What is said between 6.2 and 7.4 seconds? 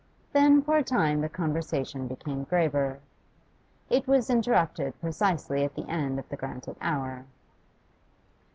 the granted hour.